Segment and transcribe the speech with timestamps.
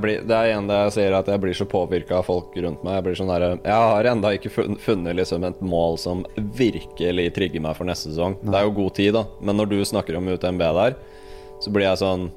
[0.00, 2.82] Blir, det er igjen det jeg sier, at jeg blir så påvirka av folk rundt
[2.86, 2.98] meg.
[2.98, 7.26] Jeg blir sånn der, Jeg har enda ikke fun- funnet liksom et mål som virkelig
[7.36, 8.36] trigger meg for neste sesong.
[8.42, 10.96] Det er jo god tid, da, men når du snakker om UTMB der,
[11.60, 12.30] så blir jeg sånn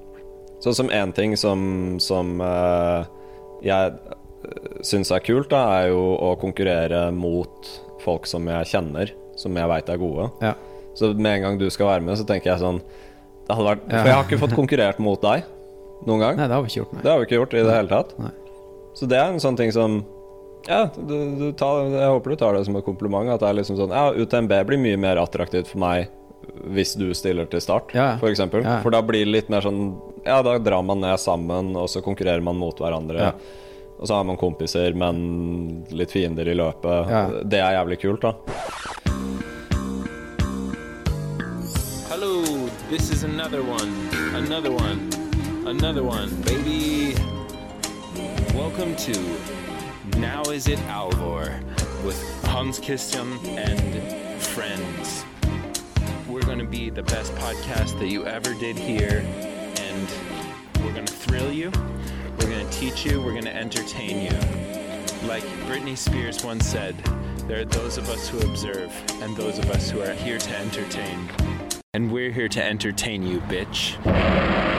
[0.64, 3.04] Sånn som én ting som, som uh,
[3.60, 7.68] jeg uh, syns er kult, da, er jo å konkurrere mot
[8.00, 10.30] folk som jeg kjenner, som jeg veit er gode.
[10.40, 10.54] Ja.
[10.96, 12.80] Så med en gang du skal være med, så tenker jeg sånn
[13.50, 13.84] vært.
[13.90, 15.44] For jeg har ikke fått konkurrert mot deg
[16.08, 16.38] noen gang.
[16.40, 18.14] Nei, det har vi ikke gjort, Det har vi ikke gjort i det hele tatt.
[18.20, 18.32] Nei.
[18.94, 20.04] Så det er en sånn ting som
[20.68, 23.30] Ja, du, du tar, jeg håper du tar det som et kompliment.
[23.34, 26.12] At det er liksom sånn Ja, UTMB blir mye mer attraktivt for meg
[26.76, 28.42] hvis du stiller til start, Ja, f.eks.
[28.52, 28.80] for ja.
[28.84, 29.94] For da blir det litt mer sånn
[30.26, 33.30] Ja, da drar man ned sammen, og så konkurrerer man mot hverandre.
[33.32, 33.62] Ja.
[34.00, 37.10] Og så har man kompiser, men litt fiender i løpet.
[37.12, 37.22] Ja.
[37.48, 38.34] Det er jævlig kult, da.
[42.12, 42.44] Hello,
[42.90, 43.92] this is another one,
[44.36, 45.00] another one,
[45.66, 47.16] another one, baby.
[48.54, 49.40] Welcome to
[50.18, 51.64] Now Is It Alvor
[52.04, 55.24] with Hans Christian and friends.
[56.28, 59.24] We're going to be the best podcast that you ever did here,
[59.78, 60.08] and
[60.84, 61.72] we're going to thrill you,
[62.40, 65.28] we're going to teach you, we're going to entertain you.
[65.30, 66.98] Like Britney Spears once said,
[67.48, 68.92] there are those of us who observe
[69.22, 71.30] and those of us who are here to entertain.
[71.94, 74.73] And we're here to entertain you, bitch.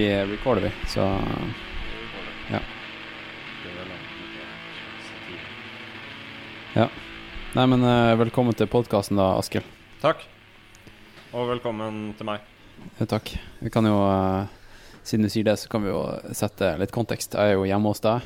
[0.00, 1.00] Vi recorder, vi, så
[2.50, 2.60] Ja.
[6.74, 6.86] Ja.
[7.54, 9.66] Nei, men eh, velkommen til podkasten, da, Askild.
[10.00, 10.22] Takk.
[11.36, 12.46] Og velkommen til meg.
[12.96, 13.34] Ja, takk.
[13.60, 14.48] Vi kan jo, eh,
[15.04, 16.00] siden du sier det, så kan vi jo
[16.32, 17.36] sette litt kontekst.
[17.36, 18.24] Jeg er jo hjemme hos deg.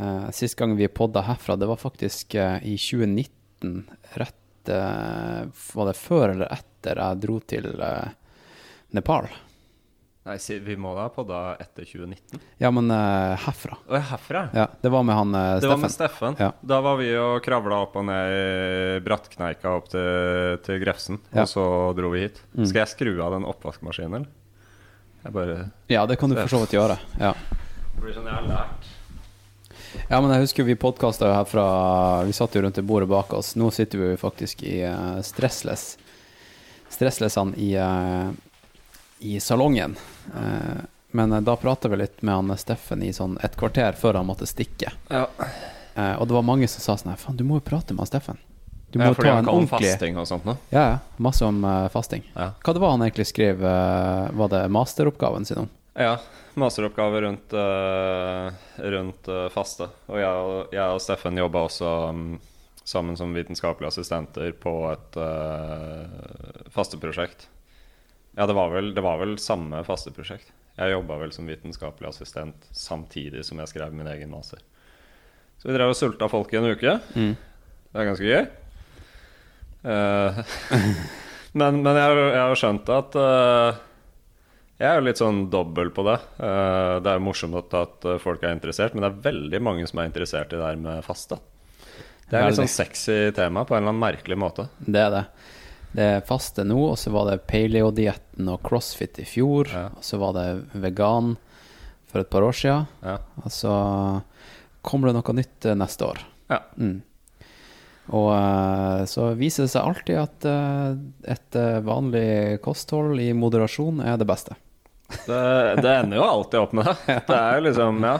[0.00, 3.84] Uh, sist gang vi podda herfra, det var faktisk eh, i 2019.
[4.16, 5.44] Rett eh,
[5.76, 8.18] Var det før eller etter jeg dro til eh,
[8.96, 9.28] Nepal?
[10.28, 12.42] Nei, vi må da ha podda etter 2019.
[12.60, 13.78] Ja, men uh, herfra.
[13.88, 14.42] Å, herfra?
[14.52, 15.62] Ja, det var med han Steffen.
[15.64, 16.36] Det var med Steffen.
[16.38, 16.50] Ja.
[16.60, 21.46] Da var vi og kravla opp og ned i brattkneika opp til, til Grefsen, Ja.
[21.46, 21.64] og så
[21.96, 22.42] dro vi hit.
[22.52, 22.66] Mm.
[22.68, 24.36] Skal jeg skru av den oppvaskmaskinen, eller?
[25.24, 25.56] Jeg bare
[25.92, 26.96] Ja, det kan du for så vidt gjøre.
[27.20, 27.34] Ja.
[27.94, 28.90] Det blir sånn jeg har lært.
[30.08, 31.64] Ja, men jeg husker vi podkasta jo herfra
[32.26, 33.54] Vi satt jo rundt det bordet bak oss.
[33.58, 35.96] Nå sitter vi jo faktisk i uh, Stressless.
[36.90, 38.30] Stresslessene i, eh,
[39.20, 39.96] i salongen.
[40.34, 44.20] Eh, men eh, da prata vi litt med han Steffen i sånn et kvarter før
[44.20, 44.92] han måtte stikke.
[45.08, 45.26] Ja.
[45.94, 48.12] Eh, og det var mange som sa sånn Faen, du må jo prate med han
[48.12, 48.40] Steffen.
[48.90, 50.56] Du må ja, ta en ordentlig fasting og sånt nå.
[50.74, 50.98] Ja, ja.
[51.22, 52.24] Masse om uh, fasting.
[52.34, 52.48] Ja.
[52.58, 53.62] Hva det var han egentlig skrev?
[53.62, 55.68] uh, var det masteroppgaven sin om?
[55.94, 56.18] ja.
[56.54, 59.86] Masteroppgave rundt, uh, rundt eh, faste.
[60.10, 62.24] Og jeg, og jeg og Steffen jobba også um,
[62.82, 67.46] sammen som vitenskapelige assistenter på et uh, fasteprosjekt.
[68.38, 70.52] Ja, det var, vel, det var vel samme fasteprosjekt.
[70.78, 74.62] Jeg jobba vel som vitenskapelig assistent samtidig som jeg skrev min egen master.
[75.60, 76.94] Så vi drev og sulta folk i en uke.
[77.12, 77.34] Mm.
[77.90, 78.46] Det er ganske gøy.
[79.84, 80.40] Uh,
[81.60, 83.78] men men jeg, jeg har skjønt at uh,
[84.76, 86.16] Jeg er jo litt sånn dobbel på det.
[86.38, 90.00] Uh, det er jo morsomt at, folk er interessert, men det er veldig mange som
[90.00, 91.40] er interessert i det her med faste.
[92.30, 94.68] Det er litt sånn sexy tema på en eller annen merkelig måte.
[94.78, 95.24] Det er det.
[95.90, 99.70] Det er faste nå, og så var det paleo-dietten og crossfit i fjor.
[99.74, 99.86] Ja.
[99.96, 101.32] Og så var det vegan
[102.10, 102.86] for et par år siden.
[103.02, 103.16] Ja.
[103.42, 103.74] Og så
[104.86, 106.22] kommer det noe nytt eh, neste år.
[106.50, 106.60] Ja.
[106.78, 107.00] Mm.
[108.14, 110.94] Og eh, så viser det seg alltid at eh,
[111.34, 114.54] et vanlig kosthold i moderasjon er det beste.
[115.26, 115.42] Det,
[115.82, 117.16] det ender jo alltid opp med det.
[117.26, 118.18] Det er jo liksom, ja.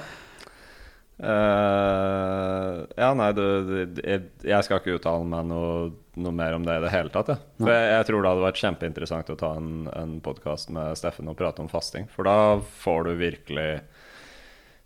[1.20, 6.64] Uh, ja, nei, du, du- jeg, jeg skal ikke uttale meg noe, noe mer om
[6.66, 7.32] det i det hele tatt.
[7.32, 7.38] Ja.
[7.58, 11.30] For jeg, jeg tror det hadde vært kjempeinteressant å ta en, en podkast med Steffen
[11.30, 12.08] og prate om fasting.
[12.14, 13.70] For da får du virkelig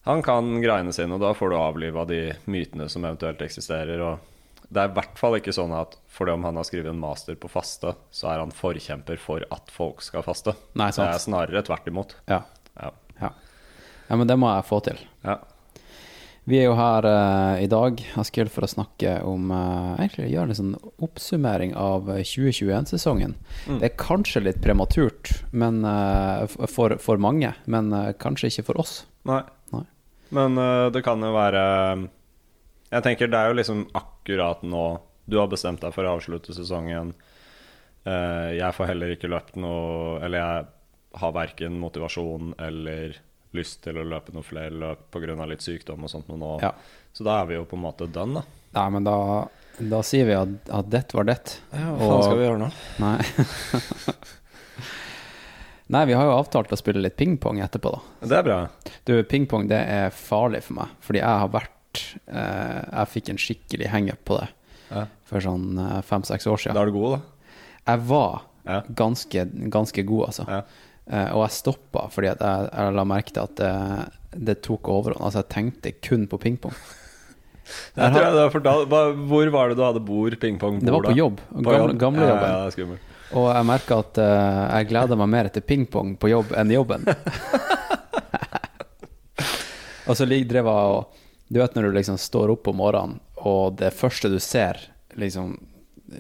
[0.05, 4.03] Han kan greiene sine, og da får du avliva de mytene som eventuelt eksisterer.
[4.05, 7.00] Og det er i hvert fall ikke sånn at fordi om han har skrevet en
[7.00, 10.53] master på faste, så er han forkjemper for at folk skal faste.
[10.77, 10.91] Nei.
[10.93, 12.15] Det er snarere tvert imot.
[12.29, 12.43] Ja.
[12.77, 12.93] Ja.
[13.23, 13.32] ja.
[14.11, 15.00] ja men det må jeg få til.
[15.25, 15.41] ja.
[16.44, 20.52] Vi er jo her uh, i dag, Askild, for å snakke om uh, Egentlig gjøre
[20.52, 20.75] en sånn
[21.05, 23.32] oppsummering av eh, 2021-sesongen.
[23.70, 28.82] Det er kanskje litt prematurt men, uh, for, for mange, men uh, kanskje ikke for
[28.85, 28.99] oss.
[29.29, 29.41] Nei.
[29.73, 29.87] Nei.
[30.35, 30.58] Men
[30.91, 31.61] det kan jo være
[32.91, 34.85] Jeg tenker det er jo liksom akkurat nå
[35.31, 37.12] Du har bestemt deg for å avslutte sesongen.
[38.05, 40.64] Jeg får heller ikke løpt noe Eller jeg
[41.20, 43.14] har verken motivasjon eller
[43.55, 45.47] lyst til å løpe noe flere løp pga.
[45.47, 46.53] litt sykdom og sånt noe nå.
[46.62, 46.73] Ja.
[47.15, 48.62] Så da er vi jo på en måte done, da.
[48.75, 49.17] Nei, men da,
[49.79, 51.39] da sier vi at, at det var det.
[51.73, 52.71] Ja, hva faen skal vi gjøre nå?
[53.05, 53.19] Nei.
[55.95, 58.29] Nei, vi har jo avtalt å spille litt pingpong etterpå, da.
[58.31, 58.59] Det er bra.
[59.05, 63.41] Du, pingpong det er farlig for meg, fordi jeg har vært eh, Jeg fikk en
[63.45, 64.49] skikkelig hangup på det
[64.95, 65.05] Ja.
[65.29, 66.75] for sånn eh, fem-seks år siden.
[66.79, 67.53] Da er du god, da.
[67.93, 68.81] Jeg var Ja.
[68.97, 70.47] ganske, ganske god, altså.
[70.49, 70.62] Ja.
[71.05, 73.73] Eh, og jeg stoppa fordi jeg, jeg la merke til at det,
[74.51, 75.21] det tok overhånd.
[75.21, 76.77] Altså, jeg tenkte kun på pingpong.
[77.97, 78.39] Jeg tror jeg du
[78.93, 80.85] har hvor var det du hadde bord, pingpongbord?
[80.85, 81.39] Det var på jobb.
[81.49, 81.97] Gamlejobben.
[81.97, 82.27] Gamle?
[82.29, 82.35] Ja.
[82.35, 82.99] Ja, det er.
[83.35, 87.03] Og jeg merka at uh, jeg gleda meg mer til pingpong på jobb enn jobben.
[90.09, 91.17] og så drev jeg og
[91.49, 94.77] Du vet når du liksom står opp om morgenen, og det første du ser
[95.17, 95.56] liksom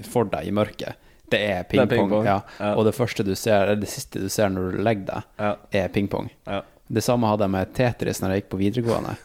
[0.08, 0.94] for deg i mørket,
[1.34, 2.10] det er pingpong.
[2.14, 2.38] Ping Ja.
[2.60, 2.72] Ja.
[2.78, 5.54] Og det første du ser, eller det siste du ser når du legger deg, Ja.
[5.72, 6.30] er pingpong.
[6.46, 6.62] Ja.
[6.92, 9.16] Det samme hadde jeg med Tetris når jeg gikk på videregående.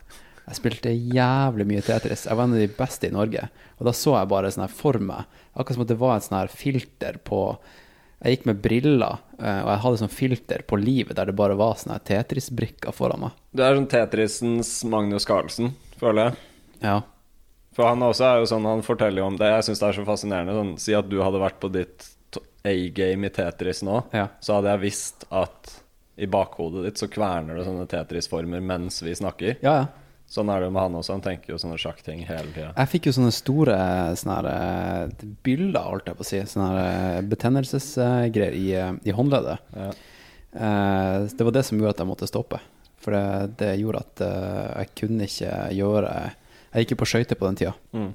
[0.50, 2.24] Jeg spilte jævlig mye Tetris.
[2.26, 3.44] Jeg var en av de beste i Norge.
[3.80, 6.24] Og da så jeg bare sånn her for meg, akkurat som at det var et
[6.26, 7.42] sånn her filter på
[8.22, 11.56] Jeg gikk med briller, eh, og jeg hadde sånn filter på livet der det bare
[11.56, 13.32] var sånne her Tetris-brikker foran meg.
[13.56, 15.70] Du er sånn Tetrisens Magnus Carlsen,
[16.02, 16.36] føler jeg.
[16.84, 16.98] Ja.
[17.76, 19.50] For han også er jo sånn, han forteller jo om det.
[19.54, 20.56] Jeg syns det er så fascinerende.
[20.58, 22.08] Sånn, si at du hadde vært på ditt
[22.68, 24.28] A-game i Tetris nå, Ja.
[24.44, 25.76] så hadde jeg visst at
[26.20, 29.58] i bakhodet ditt så kverner det sånne Tetris-former mens vi snakker.
[29.64, 29.88] ja, ja.
[30.30, 31.14] Sånn er det jo med han også.
[31.16, 32.68] Han tenker jo sånne sjakkting hele tida.
[32.78, 33.78] Jeg fikk jo sånne store
[34.20, 36.42] sånne eh, byller, holdt jeg på å si.
[36.52, 39.58] Sånne eh, betennelsesgreier i, eh, i håndleddet.
[39.74, 39.88] Ja.
[40.54, 42.60] Eh, Det var det som gjorde at jeg måtte stoppe.
[43.02, 44.22] For det, det gjorde at
[44.84, 46.14] jeg kunne ikke gjøre
[46.70, 47.76] Jeg gikk jo på skøyter på den tida.
[47.96, 48.12] Mm.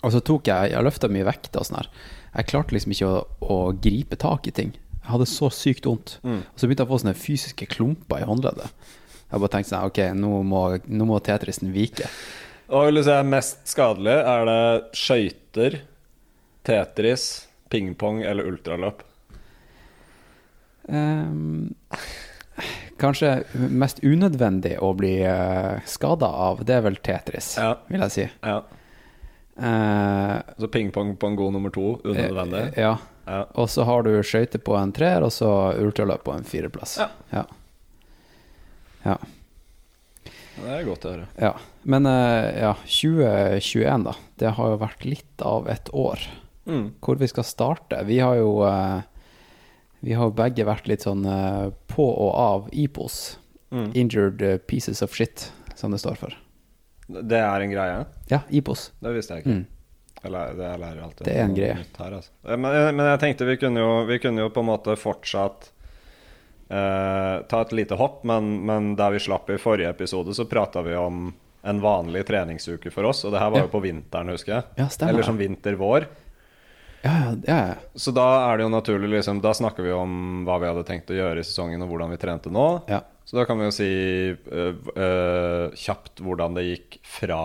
[0.00, 1.90] Og så tok jeg Jeg løfta mye vekt og sånn her.
[2.36, 4.72] Jeg klarte liksom ikke å, å gripe tak i ting.
[5.00, 6.18] Jeg hadde så sykt vondt.
[6.22, 6.42] Mm.
[6.44, 8.88] Og så begynte jeg å få sånne fysiske klumper i håndleddet.
[9.30, 12.08] Jeg bare tenkte sånn Ok, nå må, nå må Tetrisen vike.
[12.70, 14.14] Og vil du si mest skadelig?
[14.30, 15.78] Er det skøyter,
[16.66, 17.24] Tetris,
[17.72, 19.02] pingpong eller ultraløp?
[20.90, 21.74] Ehm,
[23.00, 27.74] kanskje mest unødvendig å bli uh, skada av, det er vel Tetris, Ja.
[27.88, 28.26] vil jeg si.
[28.44, 28.60] Ja.
[29.60, 32.62] Uh, Så pingpong på en god nummer to, unødvendig?
[32.76, 32.94] eh, ja.
[33.30, 33.44] Ja.
[33.54, 36.96] Og så har du skøyter på en treer, og så ultraløp på en fireplass.
[36.98, 37.08] Ja.
[37.30, 37.44] Ja.
[39.04, 39.16] ja.
[40.60, 41.28] Det er godt å høre.
[41.40, 41.52] ja.
[41.88, 44.12] Men eh, ja, 2021, da.
[44.36, 46.20] Det har jo vært litt av et år.
[46.68, 46.90] Mm.
[47.00, 48.02] Hvor vi skal starte.
[48.04, 48.98] Vi har jo eh,
[50.00, 53.18] Vi har begge vært litt sånn eh, på og av IPOS.
[53.70, 53.90] Mm.
[53.94, 56.36] Injured eh, Pieces of Shit, som det står for.
[57.10, 58.00] Det er en greie?
[58.30, 58.90] Ja, IPOS.
[59.02, 59.58] Det visste jeg ikke.
[59.60, 59.66] Mm.
[60.20, 61.76] Jeg lærer, det jeg lærer alltid Det er en greie.
[61.98, 62.32] Her, altså.
[62.46, 65.70] Eh, men, men jeg tenkte vi kunne jo, vi kunne jo på en måte fortsatt
[66.68, 70.84] eh, ta et lite hopp, men, men der vi slapp i forrige episode, så prata
[70.86, 71.30] vi om
[71.60, 74.68] en vanlig treningsuke for oss, og det her var jo på vinteren, husker jeg.
[74.80, 76.06] Ja, Eller som vinter-vår.
[77.04, 77.76] Ja, ja, ja.
[77.96, 81.08] Så da er det jo naturlig, liksom Da snakker vi om hva vi hadde tenkt
[81.08, 82.68] å gjøre i sesongen, og hvordan vi trente nå.
[82.90, 83.04] ja.
[83.30, 83.86] Så da kan vi jo si
[84.34, 87.42] øh, øh, kjapt hvordan det gikk fra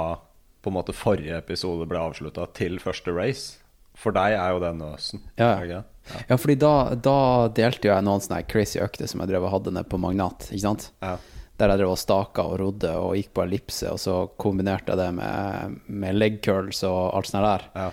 [0.65, 3.59] på en måte forrige episode ble avslutta, til første race.
[3.93, 5.21] For deg er jo den nøsen.
[5.37, 5.83] Ja, ja.
[6.25, 7.19] ja fordi da, da
[7.53, 10.50] delte jo jeg noen sånne crazy økter som jeg drev og hadde nede på Magnat.
[10.50, 10.88] Ikke sant?
[11.05, 11.19] Ja.
[11.62, 15.03] Der jeg drev og staka og rodde og gikk på ellipse, og så kombinerte jeg
[15.03, 17.69] det med, med leg curls og alt sånt der.
[17.77, 17.88] Ja.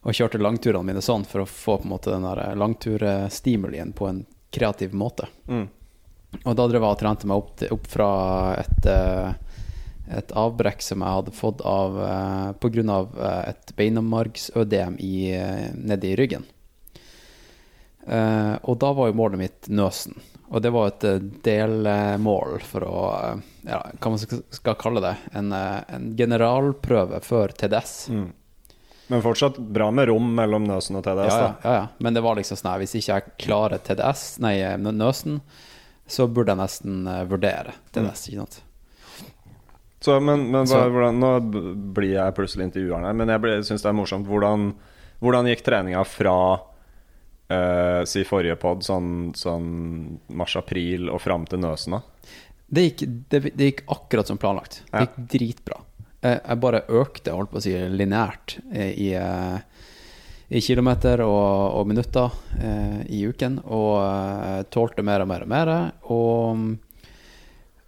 [0.00, 2.24] Og kjørte langturene mine sånn for å få på en måte den
[2.58, 5.28] langturstimulien på en kreativ måte.
[5.46, 5.66] Mm.
[6.44, 8.10] Og da drev jeg og trente meg opp, til, opp fra
[8.62, 9.34] et, eh,
[10.16, 16.14] et avbrekk som jeg hadde fått av eh, på grunn av eh, et beinmargsødem nedi
[16.14, 16.48] eh, ryggen.
[18.00, 20.16] Uh, og da var jo målet mitt Nøsen.
[20.50, 25.14] Og det var et eh, delmål for å eh, Ja, hva man skal, kalle det.
[25.36, 27.92] En, eh, en generalprøve før TDS.
[28.10, 28.28] Mm.
[29.10, 31.86] Men fortsatt bra med rom mellom nøsen og TDS, Ja, ja, ja.
[31.98, 35.40] Men det var liksom sånn Hvis ikke jeg klarer TDS, nei, eh, Nøsen,
[36.10, 38.28] så burde jeg nesten eh, vurdere TDS.
[38.30, 38.60] Ikke sant?
[40.00, 41.32] Så, men, men Så- hvordan, nå
[41.92, 44.26] blir jeg plutselig intervjueren her, men jeg syns det er morsomt.
[44.30, 44.70] Hvordan,
[45.20, 49.66] hvordan gikk treninga fra uh, si forrige pod, sånn, sånn
[50.32, 51.98] mars-april, og fram til Nøsen?
[51.98, 52.00] da?
[52.70, 54.80] Det gikk, det, det gikk akkurat som planlagt.
[54.88, 55.80] Det gikk dritbra.
[56.22, 59.58] Eh, Jeg bare økte, holdt på å si, lineært eh, i, eh,
[60.50, 63.60] i kilometer og, og minutter eh, i uken.
[63.64, 65.72] Og eh, tålte mer og mer og mer.
[66.12, 66.70] Og mm,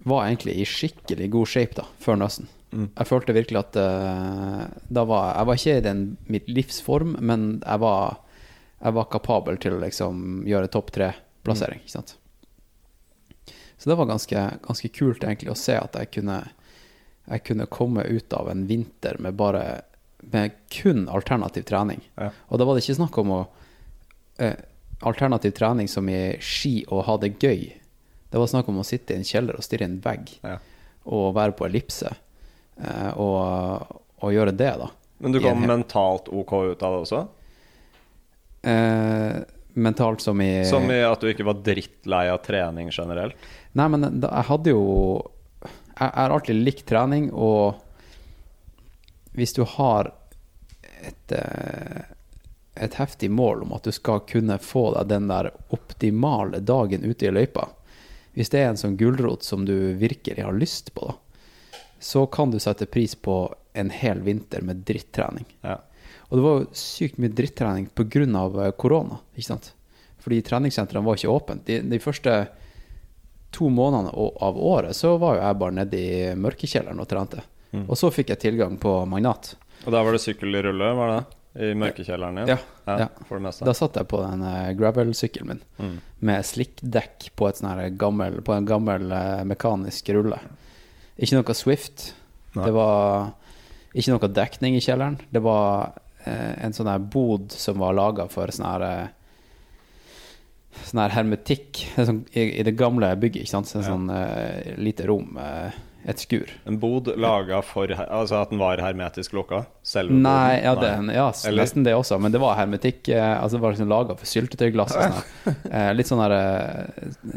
[0.08, 2.48] var egentlig i skikkelig god shape da, før Nøsen.
[2.72, 5.98] Jeg følte virkelig at eh, da var Jeg var ikke i den
[6.32, 8.16] mitt livsform, men jeg var,
[8.80, 11.84] jeg var kapabel til å liksom gjøre topp tre-plassering.
[11.84, 12.14] sant?
[13.76, 16.38] Så det var ganske, ganske kult egentlig å se at jeg kunne,
[17.28, 19.82] jeg kunne komme ut av en vinter med bare
[20.32, 22.00] med kun alternativ trening.
[22.18, 22.28] Ja.
[22.48, 23.40] Og da var det ikke snakk om å
[24.38, 24.54] eh,
[25.02, 27.72] alternativ trening som i ski og ha det gøy.
[28.30, 30.58] Det var snakk om å sitte i en kjeller og stirre i en vegg Ja.
[31.10, 32.12] og være på ellipse.
[32.78, 34.88] Eh, og, og gjøre det, da.
[35.22, 37.24] Men du kom mentalt OK ut av det også?
[38.62, 39.42] Eh,
[39.74, 43.34] mentalt som i Som i at du ikke var drittlei av trening generelt?
[43.78, 44.82] Nei, men da, jeg hadde jo
[45.99, 47.80] Jeg har alltid likt trening, og
[49.37, 50.12] hvis du har
[51.02, 52.02] et, eh,
[52.75, 57.26] et heftig mål om at du skal kunne få deg den der optimale dagen ute
[57.26, 57.68] i løypa
[58.32, 62.50] Hvis det er en sånn gulrot som du virkelig har lyst på, da, så kan
[62.50, 65.44] du sette pris på en hel vinter med drittrening.
[65.61, 65.76] Ja.
[66.30, 68.72] Og det var jo sykt mye drittrening pga.
[68.72, 69.75] korona, ikke sant?
[70.18, 71.61] Fordi treningssentrene var ikke åpne.
[71.66, 72.32] De, de første
[73.52, 77.42] to månedene av året så var jo jeg bare nede i mørkekjelleren og trente.
[77.87, 79.54] Og så fikk jeg tilgang på Magnat.
[79.87, 81.23] Og da var det sykkelrulle, var det?
[81.68, 82.50] I mørkekjelleren din?
[82.52, 83.06] Ja, ja.
[83.28, 83.64] For det meste.
[83.68, 85.97] Da satt jeg på den eh, gravel-sykkelen min Mm.
[86.21, 90.38] med slikkdekk på, sånn gammel, på en gammel eh, mekanisk rulle.
[91.18, 92.14] Ikke noe Swift.
[92.54, 92.64] Nei.
[92.66, 93.32] Det var
[93.92, 95.18] ikke noe dekning i kjelleren.
[95.32, 95.92] Det var
[96.25, 99.09] eh, en sånn her bod som var laga for sånn her eh,
[100.88, 103.68] Sånn her hermetikk Det sånn, i, I det gamle bygget, ikke sant.
[103.68, 103.88] Så en Ja.
[103.92, 105.36] sånn uh, lite rom.
[105.36, 105.70] Uh,
[106.04, 106.48] et skur.
[106.66, 109.60] En bod laga for Altså at den var hermetisk lukka?
[109.86, 113.06] Selve Nei, ja, det, ja nesten det også, men det var hermetikk.
[113.14, 114.96] Eh, altså det var liksom laga for syltetøyglass.
[114.98, 116.34] og sånn litt sånn her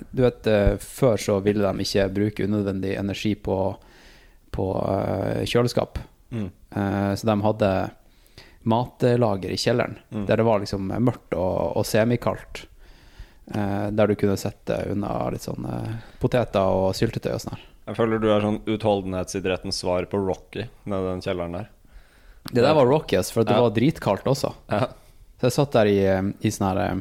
[0.10, 0.50] Du vet,
[0.82, 3.60] før så ville de ikke bruke unødvendig energi på,
[4.58, 4.66] på
[5.46, 6.00] kjøleskap.
[6.34, 6.50] Mm.
[7.22, 7.72] Så de hadde
[8.66, 10.26] matlager i kjelleren, Mm.
[10.26, 12.66] der det var liksom mørkt og, og semikaldt.
[13.54, 17.66] Eh, der du kunne sette unna litt sånn eh, poteter og syltetøy og sånn her.
[17.86, 21.68] Jeg føler du er sånn utholdenhetsidrettens svar på Rocky nede i den kjelleren der.
[22.50, 23.62] Det der var Rocky, for det Ja.
[23.62, 24.54] var dritkaldt også.
[24.70, 24.88] Ja.
[25.38, 26.00] Så jeg satt der i,
[26.42, 26.96] i sånn her eh,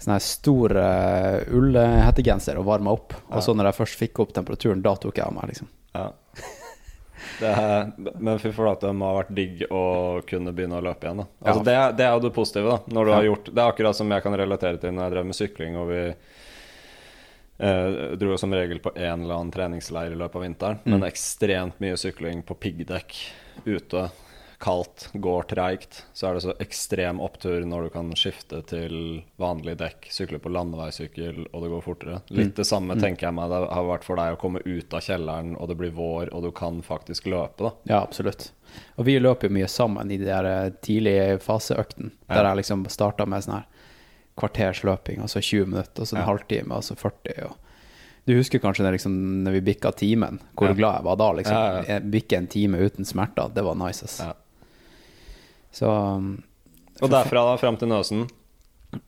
[0.00, 3.12] Sånn her stor uh, ullhettegenser og varma opp.
[3.28, 5.68] Og så når jeg først fikk opp temperaturen, da tok jeg av meg, liksom.
[5.92, 6.06] ja.
[7.40, 9.84] Er, men fy flate, det må ha vært digg å
[10.28, 11.24] kunne begynne å løpe igjen.
[11.40, 12.78] Altså det, det er jo det positive.
[12.86, 13.16] da Ja.
[13.16, 15.76] har gjort Det er akkurat som jeg kan relatere til når jeg drev med sykling,
[15.80, 16.00] og vi
[17.58, 20.82] eh, dro som regel på en eller annen treningsleir i løpet av vinteren.
[20.84, 20.92] Mm.
[20.94, 23.16] Men ekstremt mye sykling på piggdekk
[23.64, 24.08] ute.
[24.60, 26.02] Kaldt, går treigt.
[26.12, 30.52] Så er det så ekstrem opptur når du kan skifte til vanlig dekk, sykle på
[30.52, 32.18] landeveissykkel, og det går fortere.
[32.36, 35.00] Litt det samme tenker jeg meg det har vært for deg å komme ut av
[35.06, 37.72] kjelleren, og det blir vår, og du kan faktisk løpe, da.
[37.88, 38.50] Ja, absolutt.
[39.00, 42.50] Og vi løper jo mye sammen i de der eh, tidlige faseøktene, der Ja.
[42.52, 43.66] jeg liksom starta med sånn her
[44.36, 46.26] kvarters løping, og så 20 minutter, og så en Ja.
[46.28, 47.48] halvtime, og så 40.
[47.48, 47.56] Og
[48.26, 50.74] du husker kanskje når, liksom, når vi bikka timen, hvor Ja.
[50.74, 51.32] glad jeg var da.
[51.32, 51.52] liksom.
[51.56, 52.36] Ja, ja.
[52.38, 54.22] En time uten smerter, det var nice.
[55.70, 56.42] Så um,
[57.00, 58.26] Og derfra da, fram til Nøsen,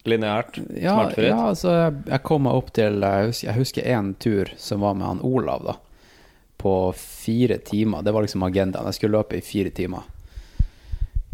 [0.06, 1.28] lineært, ja, smertefritt.
[1.28, 4.94] ja, altså jeg, jeg kom meg opp til Jeg husker, én en tur som var
[4.98, 5.76] med han Olav, da.
[6.62, 8.04] På fire timer.
[8.06, 8.86] Det var liksom agendaen.
[8.86, 10.06] Jeg skulle løpe i fire timer.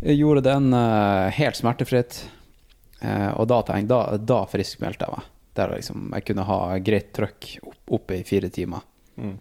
[0.00, 2.23] Jeg gjorde den uh, helt smertefritt.
[3.02, 5.26] Uh, og da, tenkte, da, da friskmeldte jeg meg.
[5.58, 8.87] Der liksom, jeg kunne ha greit trøkk opp, oppe i fire timer.
[9.18, 9.37] Mm.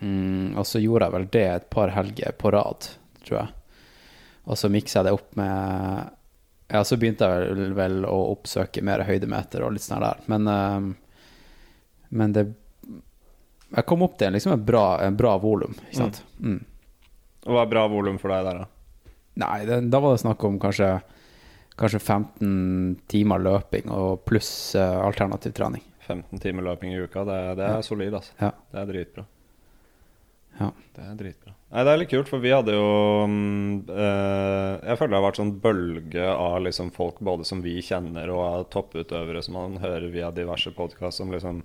[0.00, 2.92] Mm, og så gjorde jeg vel det et par helger på rad,
[3.26, 3.54] tror jeg.
[4.48, 6.16] Og så miksa jeg det opp med
[6.70, 10.20] Ja, så begynte jeg vel, å oppsøke mer høydemeter og litt sånn der.
[10.30, 10.90] Men, eh,
[12.10, 12.46] men det
[13.70, 16.24] Jeg kom opp til liksom en bra, en bra volum, ikke sant.
[16.40, 16.58] Mm.
[17.46, 19.04] Og hva er bra volum for deg der, da?
[19.40, 20.88] Nei, det, da var det snakk om kanskje,
[21.78, 25.84] kanskje 15 timer løping og pluss eh, alternativ trening.
[26.10, 28.34] 15 timer løping i uka, det, det er solid, altså.
[28.42, 28.50] Ja.
[28.72, 29.24] Det er dritbra.
[30.58, 30.72] Ja.
[30.96, 31.49] Det er dritbra.
[31.70, 32.86] Nei, det er litt kult, for vi hadde jo
[33.30, 37.76] mm, eh, Jeg føler det har vært sånn bølge av liksom folk både som vi
[37.84, 41.60] kjenner, og av topputøvere som man hører via diverse podkast, som liksom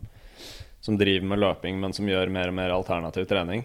[0.85, 3.63] Som driver med løping, men som gjør mer og mer alternativ trening.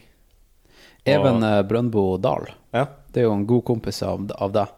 [1.05, 2.87] Even og, Brøndbo Dahl, Ja.
[3.13, 4.73] det er jo en god kompis av, av deg.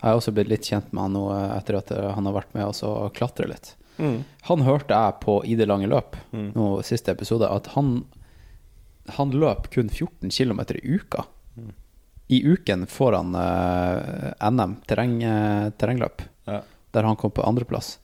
[0.00, 2.36] Jeg har også blitt litt kjent med han nå eh, etter at eh, han har
[2.38, 3.74] vært med oss og klatre litt.
[3.98, 4.22] Mm.
[4.46, 8.04] Han hørte jeg på I det lange løp, nå siste episode, at han,
[9.16, 11.24] han løp kun 14 km i uka.
[12.30, 16.60] I uken får han uh, NM, terreng, uh, terrengløp, ja.
[16.94, 17.96] der han kom på andreplass.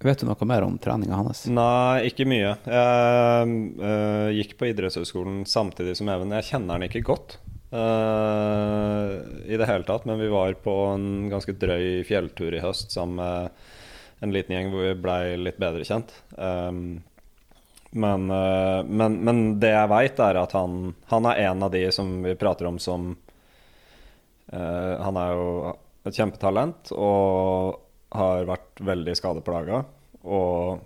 [0.00, 1.42] Vet du noe mer om treninga hans?
[1.50, 2.54] Nei, ikke mye.
[2.62, 6.36] Jeg uh, gikk på idrettshøyskolen samtidig som Even.
[6.38, 7.40] Jeg kjenner han ikke godt
[7.70, 13.20] i det hele tatt, men vi var på en ganske drøy fjelltur i høst sammen
[13.20, 16.10] med en liten gjeng hvor vi blei litt bedre kjent.
[16.34, 17.00] Um,
[17.90, 21.84] men, øh, men, men, det jeg veit, er at han, han, er en av de
[21.94, 23.16] som vi prater om som
[24.52, 25.48] uh, Han er jo
[26.06, 27.80] et kjempetalent og
[28.14, 29.82] har vært veldig skadeplaga.
[30.22, 30.80] Og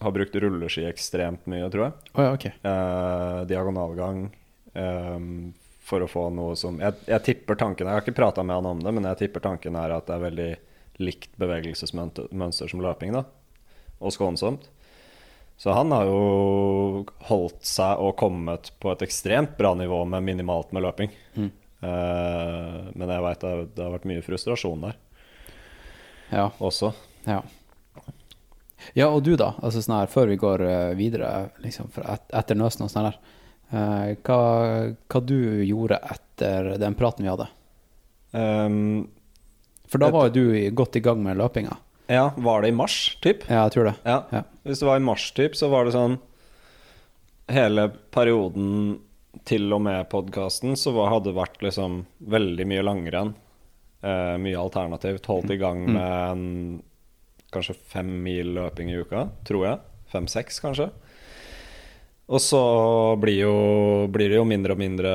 [0.00, 1.92] har brukt rulleski ekstremt mye, tror jeg.
[2.14, 2.52] Oh, ja, okay.
[2.62, 4.26] eh, diagonalgang.
[4.74, 5.20] Eh,
[5.86, 8.66] for å få noe som Jeg, jeg tipper tanken Jeg har ikke prata med han
[8.66, 10.48] om det, men jeg tipper tanken er at det er veldig
[10.98, 13.22] likt bevegelsesmønster som løping, da.
[14.00, 14.66] Og skånsomt.
[15.56, 20.74] Så han har jo holdt seg og kommet på et ekstremt bra nivå med minimalt
[20.76, 21.14] med løping.
[21.34, 21.48] Mm.
[21.80, 24.96] Uh, men jeg veit det, det, har vært mye frustrasjon der
[26.32, 26.46] ja.
[26.58, 26.90] også.
[27.24, 27.40] Ja.
[28.96, 29.54] ja, og du, da?
[29.62, 31.30] Altså sånn her, Før vi går eh, videre,
[31.64, 33.18] liksom, et, etter Nøsen og sånn her.
[33.66, 34.40] Uh, hva,
[35.10, 37.48] hva, du gjorde etter den praten vi hadde?
[38.30, 39.06] Um,
[39.90, 41.78] For da var jo du godt i gang med løpinga.
[42.06, 43.44] Ja, var det i mars, typ?
[43.50, 43.96] Ja, jeg tror det.
[44.06, 44.20] Ja.
[44.30, 44.42] Ja.
[44.66, 46.20] Hvis det var i mars, typ, så var det sånn
[47.46, 48.96] Hele perioden
[49.46, 52.00] til og med podkasten så hadde det vært liksom
[52.32, 53.30] veldig mye langrenn.
[54.02, 55.28] Eh, mye alternativt.
[55.30, 55.92] Holdt i gang mm.
[55.94, 56.46] med en,
[57.54, 59.84] kanskje fem mil løping i uka, tror jeg.
[60.10, 60.88] Fem-seks, kanskje.
[62.26, 62.60] Og så
[63.22, 63.56] blir, jo,
[64.10, 65.10] blir, det jo mindre og mindre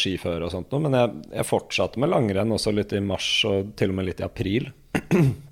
[0.00, 0.82] skiføre og sånt noe.
[0.88, 4.22] Men jeg, jeg, fortsatte med langrenn også litt i mars og til og med litt
[4.22, 4.72] i april.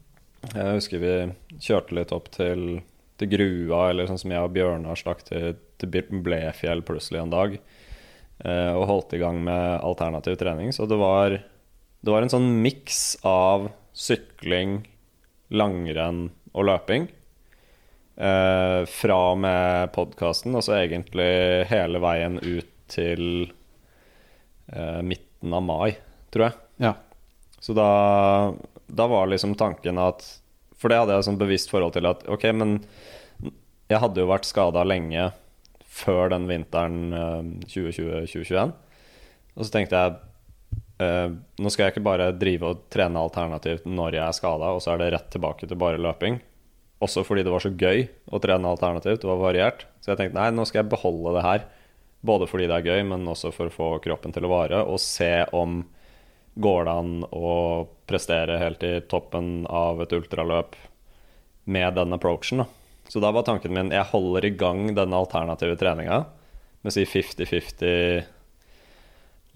[0.53, 1.15] Jeg husker vi
[1.63, 2.79] kjørte litt opp til,
[3.21, 7.59] til Grua, eller sånn som jeg og Bjørnar stakk til, til Blefjell plutselig en dag.
[8.45, 10.73] Eh, og holdt i gang med alternativ trening.
[10.77, 11.39] Så det var,
[12.01, 14.83] det var en sånn miks av sykling,
[15.49, 17.09] langrenn og løping.
[18.17, 23.51] Eh, fra og med podkasten, og så egentlig hele veien ut til
[24.73, 25.97] eh, midten av mai,
[26.33, 26.59] tror jeg.
[26.87, 26.95] Ja.
[27.61, 27.91] Så da,
[28.87, 30.25] da var liksom tanken at
[30.77, 32.79] For det hadde jeg sånn bevisst forhold til at ok, men
[33.89, 35.31] jeg hadde jo vært skada lenge
[35.97, 38.75] før den vinteren eh, 2020-2021.
[39.57, 40.19] Og så tenkte jeg
[40.97, 41.29] Uh,
[41.61, 44.95] nå skal jeg ikke bare drive og trene alternativt når jeg er skada, og så
[44.95, 46.39] er det rett tilbake til bare løping.
[47.05, 49.21] Også fordi det var så gøy å trene alternativt.
[49.21, 49.85] Det var variert.
[50.01, 51.67] Så jeg tenkte nei, nå skal jeg beholde det her.
[52.25, 54.81] Både fordi det er gøy, men også for å få kroppen til å vare.
[54.89, 55.83] Og se om
[56.57, 57.53] går det an å
[58.09, 60.77] prestere helt i toppen av et ultraløp
[61.69, 62.63] med den approachen.
[62.63, 62.67] Da.
[63.09, 66.25] Så da var tanken min jeg holder i gang denne alternative treninga
[66.83, 68.25] med si 50-50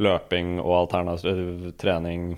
[0.00, 2.34] løping og alternativ trening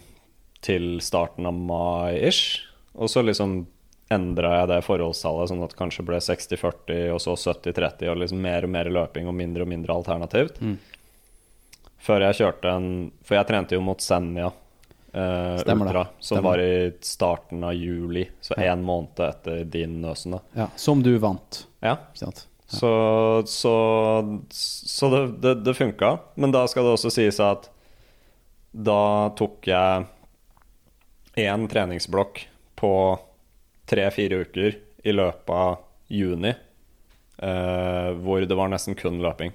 [0.62, 2.62] til starten av mai-ish.
[2.94, 3.64] Og så liksom
[4.12, 8.42] endra jeg det forholdstallet sånn at det kanskje ble 60-40 og så 70-30 og liksom
[8.44, 10.60] mer og mer løping og mindre og mindre alternativt.
[10.60, 10.76] Mm.
[12.02, 12.88] Før jeg kjørte en
[13.22, 16.48] For jeg trente jo mot Senja eh, Ultra, som Stemmer.
[16.48, 18.78] var i starten av juli, så én ja.
[18.78, 20.38] måned etter din Nøsen.
[20.38, 21.66] da Ja, Som du vant.
[21.80, 21.98] Ja.
[22.20, 22.32] ja.
[22.66, 23.74] Så, så,
[24.50, 26.18] så, det, det, det funka.
[26.34, 27.68] Men da skal det også sies at
[28.72, 30.06] da tok jeg
[31.36, 32.46] én treningsblokk
[32.80, 32.92] på
[33.88, 36.54] tre-fire uker i løpet av juni
[37.42, 39.52] eh, hvor det var nesten kun løping.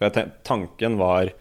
[0.00, 1.34] For tanken var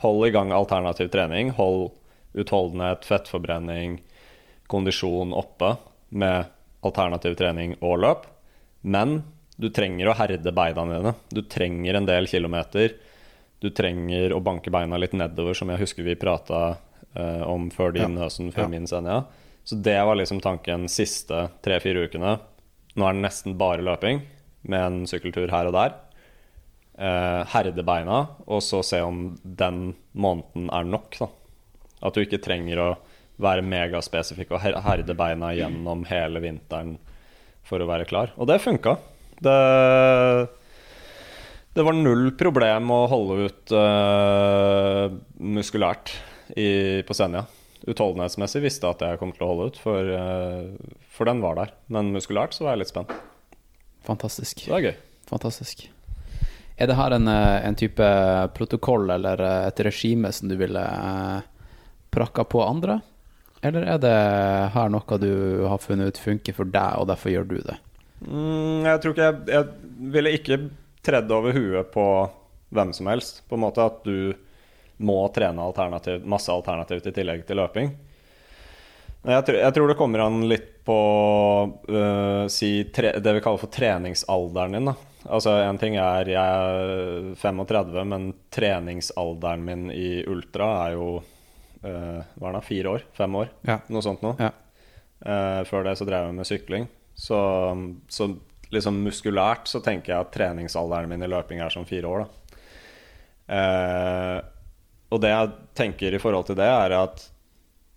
[0.00, 1.90] hold i gang alternativ trening, hold
[2.32, 3.98] utholdenhet, fettforbrenning,
[4.70, 5.74] kondisjon oppe
[6.08, 6.50] med
[6.86, 8.26] alternativ trening og løp.
[8.80, 9.22] Men
[9.60, 11.14] du trenger å herde beina dine.
[11.28, 12.94] Du trenger en del kilometer.
[13.60, 16.78] Du trenger å banke beina litt nedover, som jeg husker vi prata
[17.12, 18.24] eh, om før din ja.
[18.24, 18.72] Høsen, før ja.
[18.72, 19.24] min Senja.
[19.68, 22.38] Så det var liksom tanken siste tre-fire ukene.
[22.96, 24.22] Nå er det nesten bare løping,
[24.64, 25.92] med en sykkeltur her og der.
[27.00, 31.16] Eh, herde beina, og så se om den måneden er nok.
[31.16, 31.28] Da.
[32.04, 32.88] At du ikke trenger å
[33.40, 36.98] være megaspesifikk og herde beina gjennom hele vinteren
[37.64, 38.34] for å være klar.
[38.36, 38.98] Og det funka.
[39.40, 39.54] Det,
[41.72, 45.06] det var null problem å holde ut uh,
[45.40, 46.12] muskulært
[46.52, 47.46] i, på Senja
[47.88, 51.56] utholdenhetsmessig visste jeg at jeg kom til å holde ut, for, eh, for, den var
[51.56, 51.72] der.
[51.92, 53.14] Men muskulært så var jeg litt spent.
[54.06, 54.66] Fantastisk.
[54.66, 54.94] Det er gøy.
[55.30, 55.86] Fantastisk.
[56.80, 58.06] Er det her en, eh, en type
[58.56, 60.82] protokoll eller eh, et regime som du ville
[62.10, 63.00] prakka på andre?
[63.60, 64.16] Eller er det
[64.72, 67.76] her noe du har funnet ut funker for deg, og derfor gjør du det?
[68.24, 70.58] Mm, jeg tror ikke jeg, jeg ville ikke
[71.04, 72.06] tredd over huet på
[72.72, 73.42] hvem som helst.
[73.48, 74.32] På en måte at du
[75.04, 77.92] må trene alternativ, masse alternativt i tillegg til løping.
[79.28, 80.96] Jeg tror, jeg tror det kommer an litt på
[81.92, 84.88] uh, si tre, det vi kaller for treningsalderen din.
[84.88, 91.08] da Altså En ting er jeg er 35, men treningsalderen min i ultra er jo
[91.20, 93.04] øh, Hva er det, fire år?
[93.16, 93.50] Fem år?
[93.68, 93.80] Ja.
[93.92, 94.36] Noe sånt noe.
[94.40, 94.52] Ja.
[95.20, 96.86] Uh, før det så drev jeg med sykling.
[97.12, 97.38] Så,
[98.08, 98.30] så
[98.72, 102.56] liksom muskulært så tenker jeg at treningsalderen min i løping er som fire år, da.
[103.50, 104.38] Uh,
[105.10, 107.26] og det jeg tenker i forhold til det, er at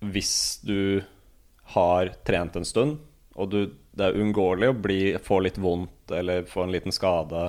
[0.04, 0.34] hvis
[0.66, 1.00] du
[1.76, 2.98] har trent en stund,
[3.40, 3.60] og du,
[3.94, 7.46] det er uunngåelig å bli, få litt vondt eller få en liten skade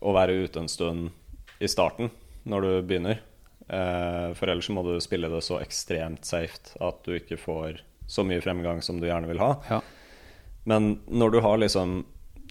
[0.00, 1.12] og være ute en stund
[1.62, 2.10] i starten
[2.50, 3.20] når du begynner.
[3.68, 8.24] Eh, for ellers må du spille det så ekstremt safe at du ikke får så
[8.26, 9.54] mye fremgang som du gjerne vil ha.
[9.70, 9.80] Ja.
[10.68, 12.02] Men når du har liksom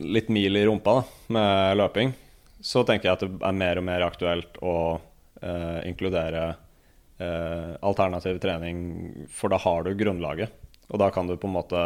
[0.02, 1.04] litt mil i rumpa da,
[1.36, 2.14] med løping,
[2.64, 4.76] så tenker jeg at det er mer og mer aktuelt å
[5.44, 6.46] eh, inkludere
[7.20, 8.80] eh, alternativ trening,
[9.30, 10.56] for da har du grunnlaget.
[10.88, 11.84] Og da kan du på en måte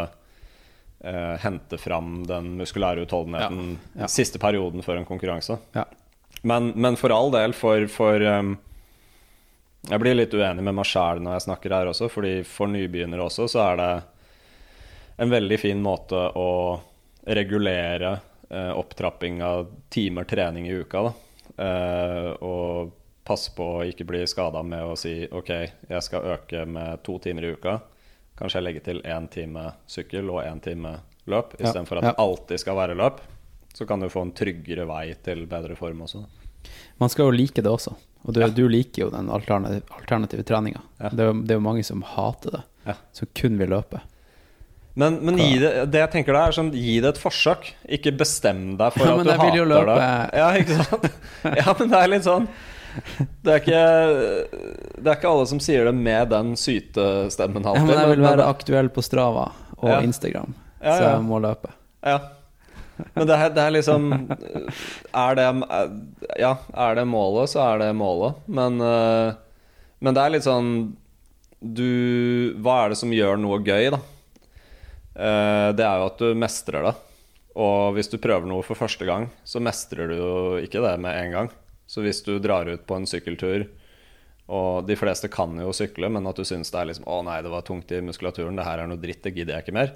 [1.03, 4.07] eh, hente fram den muskulære utholdenheten Ja, ja.
[4.12, 5.60] siste perioden før en konkurranse.
[5.75, 5.86] Ja.
[6.41, 8.57] Men, men for all del, for, for um,
[9.89, 13.25] Jeg blir litt uenig med meg sjæl når jeg snakker her også, fordi for nybegynnere
[13.25, 13.91] også så er det
[15.17, 16.49] en veldig fin måte å
[17.25, 18.12] regulere
[18.51, 21.07] uh, opptrapping av timer trening i uka.
[21.07, 21.13] Da.
[21.57, 22.91] Uh, og
[23.27, 25.49] passe på å ikke bli skada med å si OK,
[25.89, 27.79] jeg skal øke med to timer i uka.
[28.38, 30.97] Kanskje jeg legger til én time sykkel og én time
[31.28, 33.21] løp, Ja, istedenfor at det alltid skal være løp.
[33.73, 36.23] Så kan du få en tryggere vei til bedre form også.
[37.00, 37.95] Man skal jo like det også.
[38.26, 38.47] Og du, Ja.
[38.50, 40.82] du liker jo den alternative, alternative treninga.
[41.00, 41.10] Ja.
[41.10, 42.93] Det, det er jo mange som hater det, Ja.
[43.13, 44.02] som kun vil løpe.
[44.97, 47.67] Men, men gi det, det jeg tenker da er sånn, gi det et forsøk.
[47.88, 50.00] Ikke bestem deg for Ja, at men du jeg vil jo hater løpe.
[50.02, 50.39] det.
[50.41, 51.12] Ja, ikke sant?
[51.62, 52.47] Ja, men det er litt sånn
[53.45, 53.84] Det er ikke,
[54.97, 58.47] det er ikke alle som sier det med den sytestemmen Ja, men jeg vil være
[58.49, 59.99] aktuell på Strava og Ja.
[60.01, 61.69] Instagram, Ja, så jeg må løpe.
[62.05, 62.17] Ja.
[63.13, 64.07] Men det er, det er liksom
[65.13, 65.47] Er det
[66.41, 68.39] Ja, er det målet, så er det målet.
[68.47, 69.33] Men, eh,
[70.01, 70.71] men det er litt sånn
[71.62, 73.99] Du Hva er det som gjør noe gøy, da?
[75.17, 76.95] Eh, Det er jo at du mestrer det.
[77.57, 81.15] Og hvis du prøver noe for første gang, så mestrer du jo ikke det med
[81.23, 81.47] en gang.
[81.89, 83.63] Så hvis du drar ut på en sykkeltur,
[84.47, 87.41] og de fleste kan jo sykle, men at du syns det er liksom Å nei,
[87.43, 89.91] det var tungt i muskulaturen, det her er noe dritt, det gidder jeg ikke mer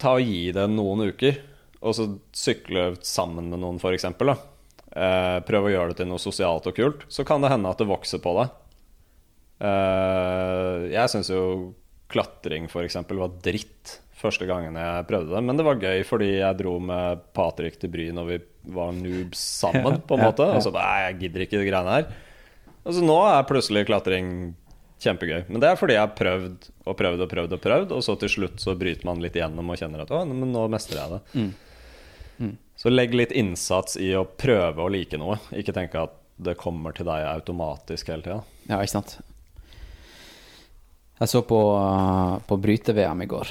[0.00, 1.38] ta og gi det noen uker,
[1.80, 2.06] og så
[2.36, 4.06] sykle sammen med noen, f.eks.
[4.10, 7.06] Eh, prøv å gjøre det til noe sosialt og kult.
[7.12, 8.54] Så kan det hende at det vokser på deg.
[9.70, 11.42] Eh, jeg syns jo
[12.10, 15.44] klatring, f.eks., var dritt første gangen jeg prøvde det.
[15.46, 18.40] Men det var gøy fordi jeg dro med Patrick til Bryn, og vi
[18.74, 20.50] var noobs sammen, på en måte.
[20.58, 22.10] Og så «Nei, jeg gidder ikke de greiene her.
[22.84, 24.54] Og så nå er plutselig klatring
[25.00, 25.44] kjempegøy.
[25.48, 28.16] Men det er fordi jeg har prøvd og prøvd og prøvd, og prøvd og så
[28.20, 31.16] til slutt så bryter man litt igjennom og kjenner at å, men nå mestrer jeg
[31.16, 31.20] det.
[32.40, 32.56] Mm.
[32.80, 35.36] Så legg litt innsats i å prøve å like noe.
[35.52, 38.38] Ikke tenke at det kommer til deg automatisk hele tida.
[38.70, 39.18] Ja, ikke sant.
[41.20, 43.50] Jeg så på, uh, på bryte-VM i går.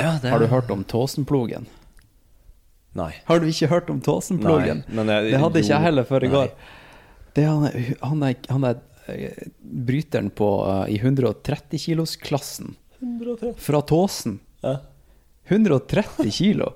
[0.00, 1.66] Har du hørt om Tåsenplogen?
[2.96, 3.10] Nei.
[3.28, 4.84] Har du ikke hørt om Tåsenplogen?
[4.88, 6.46] Nei, jeg- det hadde ikke jeg heller før i nei.
[7.34, 7.68] Det er han,
[8.00, 12.74] han er, han er eh, bryteren på, uh, i 130 kilos-klassen.
[13.58, 14.38] Fra Tåsen.
[14.62, 14.76] Ja.
[15.50, 16.72] 130 kilo.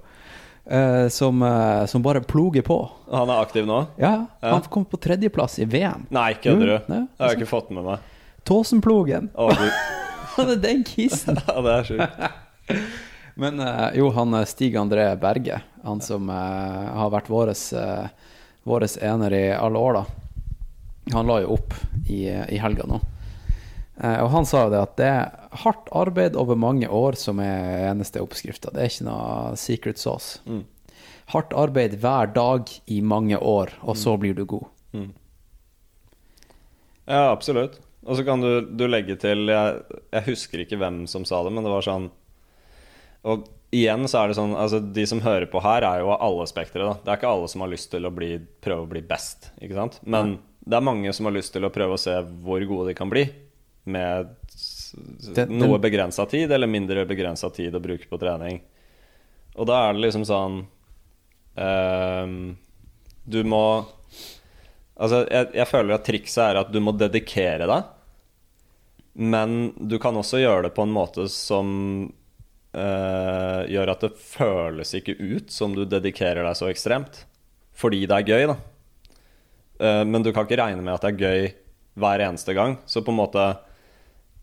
[0.68, 2.76] Uh, som, uh, som bare ploger på.
[3.10, 3.78] Han er aktiv nå?
[3.96, 4.50] Ja, Ja.
[4.52, 6.04] han kom på tredjeplass i VM.
[6.12, 6.92] Nei, kødder Jo, du?
[6.92, 8.10] Det har jeg ikke fått med meg.
[8.44, 9.30] Tåsenplogen.
[10.38, 11.38] Han er den kisen.
[11.48, 12.76] Ja, det er sjukt.
[13.38, 17.62] Men uh, jo, han Stig André Berge, han som har vært våres,
[18.66, 20.27] våres ener i alle år, da.
[21.14, 21.76] Han la jo opp
[22.08, 23.00] i, i helga nå.
[23.98, 27.40] Eh, og han sa jo det at det er hardt arbeid over mange år som
[27.42, 28.72] er eneste oppskrifta.
[28.74, 30.38] Det er ikke noe secret sauce.
[30.46, 30.62] Mm.
[31.34, 34.68] Hardt arbeid hver dag i mange år, og så blir du god.
[37.08, 37.80] Ja, absolutt.
[38.08, 41.52] Og så kan du, du legge til jeg, jeg husker ikke hvem som sa det,
[41.52, 42.06] men det var sånn
[43.28, 46.22] Og igjen så er det sånn Altså, de som hører på her, er jo av
[46.24, 46.94] alle spektre, da.
[47.02, 48.30] Det er ikke alle som har lyst til å bli,
[48.64, 49.98] prøve å bli best, ikke sant?
[50.08, 50.38] Men
[50.68, 53.09] det er mange som har lyst til å prøve å se hvor gode de kan
[53.11, 53.24] bli
[53.88, 54.92] med s-
[55.35, 58.61] Det- noe den- begrensa tid, eller mindre begrensa tid å bruke på trening.
[59.57, 60.66] Og da er det liksom sånn
[61.57, 62.57] ehm,
[63.28, 63.87] Du må
[64.98, 67.85] Altså, jeg, jeg føler at trikset er at du må dedikere deg.
[69.14, 71.68] Men du kan også gjøre det på en måte som
[72.74, 77.20] uh, gjør at det føles ikke ut som du dedikerer deg så ekstremt.
[77.78, 78.57] Fordi det er gøy, da.
[79.78, 81.48] Eh, men du kan ikke regne med at det er gøy
[81.98, 82.78] hver eneste gang.
[82.86, 83.48] Så på en måte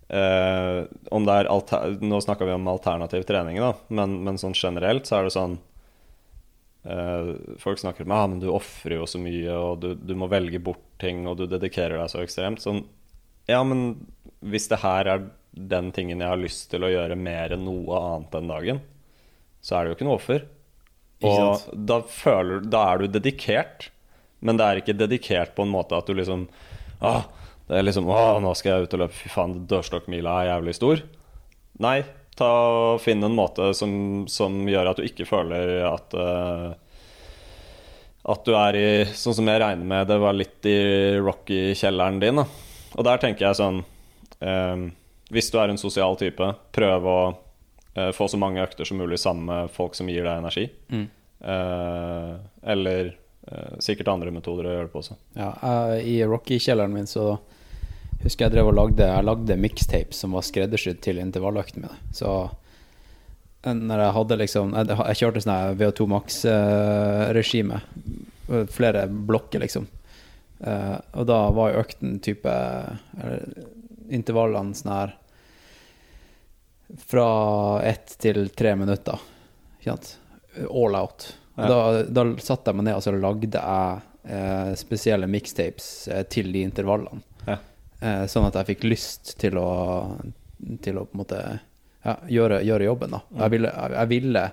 [0.05, 4.53] Uh, om det er alter Nå snakka vi om alternativ trening, da, men, men sånn
[4.53, 5.55] generelt så er det sånn
[6.85, 10.29] uh, Folk snakker om ja, men du ofrer jo så mye, og du, du må
[10.29, 12.61] velge bort ting, og du dedikerer deg så ekstremt.
[12.61, 12.83] Sånn,
[13.49, 13.95] ja, men
[14.45, 17.97] hvis det her er den tingen jeg har lyst til å gjøre mer enn noe
[17.97, 18.83] annet den dagen,
[19.65, 20.47] så er det jo ikke noe offer.
[21.25, 23.89] Og da, føler, da er du dedikert,
[24.39, 26.45] men det er ikke dedikert på en måte at du liksom
[26.99, 27.25] ah,
[27.67, 29.17] Det er liksom Å, nå skal jeg ut og løpe.
[29.17, 31.01] Fy faen, dørstokkmila er jævlig stor.
[31.81, 31.97] Nei,
[32.37, 32.49] ta
[32.95, 36.75] og finn en måte som, som gjør at du ikke føler at uh,
[38.31, 40.77] At du er i Sånn som jeg regner med det var litt i
[41.21, 42.43] Rocky-kjelleren din.
[42.43, 42.45] Da.
[42.95, 44.85] Og der tenker jeg sånn uh,
[45.33, 49.19] Hvis du er en sosial type, prøv å uh, få så mange økter som mulig
[49.23, 50.69] sammen med folk som gir deg energi.
[50.93, 51.07] Mm.
[51.45, 53.09] Eller
[53.83, 55.15] sikkert andre metoder å gjøre det på også.
[55.37, 55.51] Ja,
[56.01, 57.35] I Rocky-kjelleren min så
[58.25, 62.13] husker jeg drev og lagde Jeg lagde mixtape som var skreddersydd til intervalløktene mine.
[62.15, 62.31] Så
[63.63, 67.81] eh, når jeg hadde liksom Jeg, jeg kjørte sånn her VO2 Max-regime.
[68.69, 69.87] flere blokker, liksom.
[70.59, 72.51] Eh, og da var jo økten type
[74.13, 75.15] Intervallene sånn her
[77.09, 77.29] Fra
[77.83, 79.19] ett til tre minutter.
[80.69, 81.33] All out.
[81.55, 81.67] Ja.
[81.69, 86.51] Da, da satte jeg meg ned og så lagde jeg eh, spesielle mixtapes eh, til
[86.51, 87.23] de intervallene.
[87.47, 87.59] Ja.
[88.01, 89.69] Eh, sånn at jeg fikk lyst til å
[90.83, 91.39] Til å på en måte
[92.05, 93.19] ja, gjøre, gjøre jobben, da.
[93.41, 94.43] Jeg, ville, jeg, jeg ville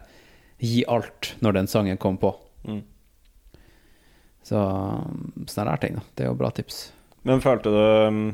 [0.63, 2.33] gi alt når den sangen kom på.
[2.65, 2.81] Mm.
[4.43, 4.63] Så
[5.47, 6.05] sånne der ting, da.
[6.15, 6.81] Det er jo bra tips.
[7.29, 8.25] Men følte du um,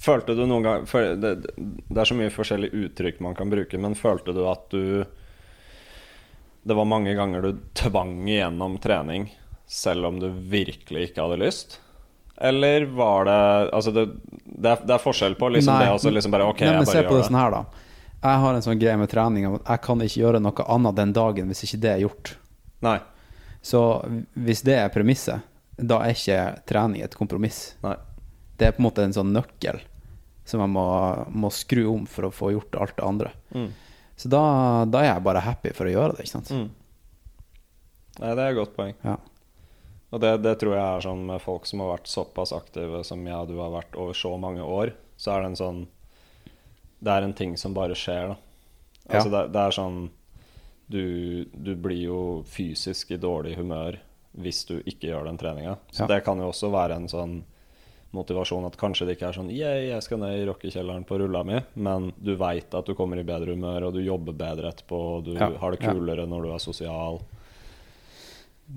[0.00, 0.86] Følte du noen gang
[1.20, 5.02] det, det er så mye forskjellige uttrykk man kan bruke, men følte du at du
[6.62, 9.30] Det var mange ganger du tvang igjennom trening
[9.70, 11.78] selv om du virkelig ikke hadde lyst?
[12.40, 13.38] Eller var det
[13.76, 14.06] Altså, det,
[14.44, 16.72] det, er, det er forskjell på liksom Nei, det og så liksom bare OK, Nei,
[16.74, 17.28] men jeg se bare på det gjør det.
[17.28, 17.86] sånn her, da.
[18.20, 21.14] Jeg har en sånn greie med trening at jeg kan ikke gjøre noe annet den
[21.16, 22.34] dagen hvis ikke det er gjort.
[22.84, 22.98] Nei.
[23.64, 23.80] Så
[24.36, 25.46] hvis det er premisset,
[25.76, 27.60] da er ikke trening et kompromiss.
[27.84, 27.94] Nei.
[28.60, 29.80] Det er på en måte en sånn nøkkel
[30.48, 30.84] som jeg må,
[31.30, 33.32] må skru om for å få gjort alt det andre.
[33.54, 33.70] Mm.
[34.20, 34.40] Så da,
[34.90, 36.50] da er jeg bare happy for å gjøre det, ikke sant.
[36.52, 36.68] Mm.
[38.20, 38.94] Nei, det er et godt poeng.
[39.06, 39.14] Ja.
[40.10, 43.22] Og det, det tror jeg er sånn med folk som har vært såpass aktive som
[43.24, 45.80] jeg og du har vært over så mange år, så er det en sånn
[47.00, 48.36] Det er en ting som bare skjer, da.
[49.08, 49.36] Altså Ja.
[49.38, 50.00] det, det er sånn
[50.90, 51.04] du,
[51.54, 53.96] du blir jo fysisk i dårlig humør
[54.36, 55.76] hvis du ikke gjør den treninga.
[55.94, 56.06] Så Ja.
[56.10, 57.38] det kan jo også være en sånn
[58.12, 61.44] motivasjon at kanskje det ikke er sånn Yeah, jeg skal ned i rockekjelleren på rulla
[61.46, 64.98] mi, men du veit at du kommer i bedre humør, og du jobber bedre etterpå,
[65.16, 65.92] og du Ja, har det ja.
[65.94, 67.20] kulere når du er sosial.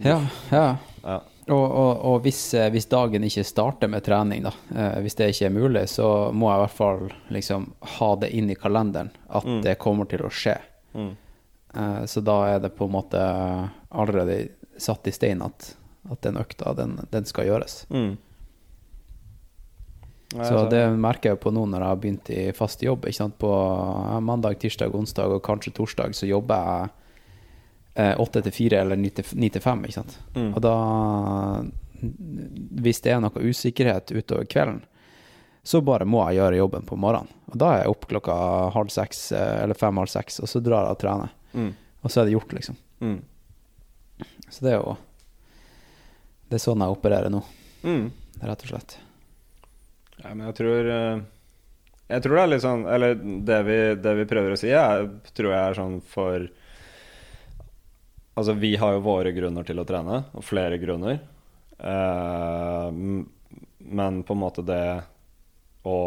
[0.04, 0.20] Ja,
[0.52, 0.78] ja.
[1.04, 1.20] Ja.
[1.52, 5.28] Og, og, og hvis, eh, hvis dagen ikke starter med trening, da, eh, hvis det
[5.34, 7.02] ikke er mulig, så må jeg i hvert fall
[7.36, 7.66] liksom
[7.98, 9.62] ha det inn i kalenderen at Mm.
[9.66, 10.56] det kommer til å skje.
[10.96, 11.12] Mm.
[11.76, 13.20] Eh, så da er det på en måte
[13.92, 15.76] allerede satt i stein at,
[16.10, 17.84] at den økta, den, den skal gjøres.
[17.92, 18.18] Mm.
[20.34, 23.06] Så det merker jeg på nå når jeg har begynt i fast jobb.
[23.38, 23.52] På
[24.22, 26.90] mandag, tirsdag, onsdag og kanskje torsdag så jobber jeg
[28.02, 29.86] eh, åtte til fire eller ni til fem.
[30.36, 30.54] Mm.
[30.56, 30.74] Og da
[32.84, 34.82] Hvis det er noe usikkerhet utover kvelden,
[35.64, 37.30] så bare må jeg gjøre jobben på morgenen.
[37.48, 38.34] Og da er jeg opp klokka
[38.76, 41.32] halv seks eh, eller fem-halv seks, og så drar jeg og trener.
[41.54, 41.70] Mm.
[42.04, 42.76] Og så er det gjort, liksom.
[43.00, 43.22] Mm.
[44.50, 44.98] Så det er jo
[46.50, 47.40] Det er sånn jeg opererer nå,
[47.84, 48.12] Mm.
[48.42, 48.98] rett og slett.
[50.24, 51.22] Ja, men jeg tror eh,
[52.14, 55.08] Jeg tror det er litt sånn Eller det vi, det vi prøver å si, er,
[55.36, 56.48] tror jeg er sånn for
[58.34, 61.20] Altså, vi har jo våre grunner til å trene, og flere grunner.
[61.78, 62.88] Eh,
[63.94, 65.04] men på en måte det
[65.86, 65.98] å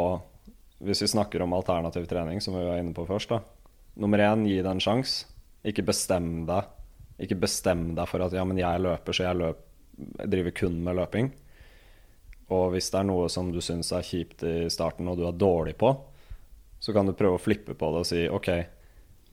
[0.83, 3.39] Hvis vi snakker om alternativ trening, som vi var inne på først, da.
[4.03, 5.31] Nummer én, gi det en sjanse.
[5.67, 6.67] Ikke bestem deg.
[7.23, 9.63] Ikke bestem deg for at ja, men jeg løper, så jeg, løp,
[10.19, 11.31] jeg driver kun med løping.
[12.55, 15.35] Og hvis det er noe som du syns er kjipt i starten, og du er
[15.35, 15.91] dårlig på,
[16.79, 18.51] så kan du prøve å flippe på det og si OK,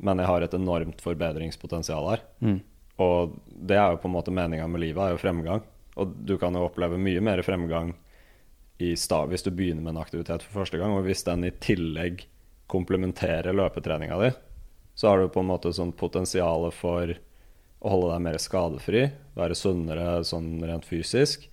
[0.04, 2.23] men jeg har et enormt forbedringspotensial her.
[2.41, 2.62] Mm.
[3.04, 5.62] Og det er jo på en måte meninga med livet, er jo fremgang.
[6.02, 7.93] Og du kan jo oppleve mye mer fremgang
[8.84, 12.26] hvis du begynner med en aktivitet for første gang, og hvis den i tillegg
[12.67, 14.32] komplementerer løpetreninga di,
[14.97, 17.13] så har du på en måte sånn potensial for
[17.84, 19.06] å holde deg mer skadefri,
[19.38, 21.45] være sunnere sånn rent fysisk,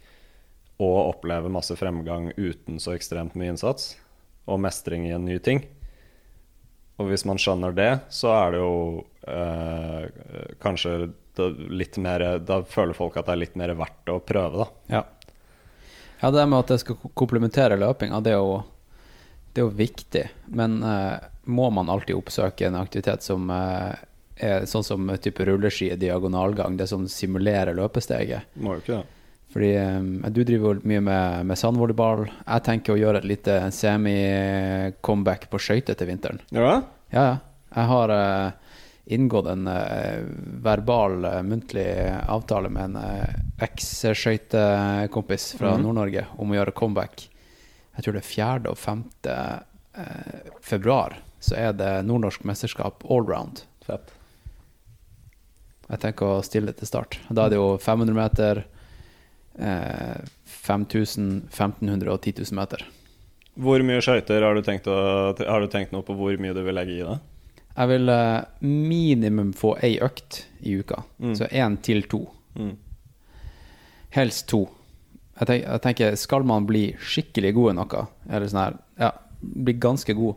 [0.80, 3.94] og oppleve masse fremgang uten så ekstremt mye innsats,
[4.48, 5.62] og mestring i en ny ting.
[7.00, 8.74] Og hvis man skjønner det, så er det jo
[9.28, 10.94] eh, kanskje
[11.38, 14.96] det litt mer Da føler folk at det er litt mer verdt å prøve, da.
[14.98, 15.32] Ja.
[16.20, 18.36] ja, det med at det skal komplementere løpinga, det
[19.50, 20.22] det er jo viktig,
[20.54, 21.16] men eh,
[21.50, 23.96] må man alltid oppsøke en aktivitet som eh,
[24.40, 28.54] er sånn som type rulleski, diagonalgang, det som simulerer løpesteget?
[28.62, 29.19] Må jo ikke det.
[29.50, 29.70] Fordi
[30.30, 32.26] du driver jo mye med, med sandvolleyball.
[32.46, 36.38] Jeg tenker å gjøre et lite semi-comeback på skøyter til vinteren.
[36.54, 37.24] Ja, ja.
[37.74, 38.52] Jeg har eh,
[39.14, 40.22] inngått en eh,
[40.62, 41.86] verbal, eh, muntlig
[42.30, 45.82] avtale med en uh, eks-skøytekompis fra Mhm.
[45.84, 47.28] Nord-Norge om å gjøre comeback.
[47.96, 48.70] Jeg tror det er 4.
[48.70, 49.04] og 5.
[49.26, 49.58] eh,
[50.62, 53.62] februar, så er det nordnorsk mesterskap allround.
[53.86, 54.10] Fett.
[55.90, 57.18] Jeg tenker å stille til start.
[57.30, 58.64] Da er det jo 500 meter,
[59.58, 62.84] eh, 5000, 1500 og 10 000 meter.
[63.60, 67.02] Hvor mye skøyter har Har du tenkt noe på hvor mye du vil legge i
[67.04, 67.18] det?
[67.76, 71.34] Jeg vil eh, minimum få ei økt i uka, Mm.
[71.34, 72.26] så én til to.
[72.56, 72.76] Mm.
[74.10, 74.68] Helst to.
[75.40, 79.10] Jeg, tenk, jeg tenker, skal man bli skikkelig god i noe, eller sånn her, ja,
[79.40, 80.34] bli ganske god,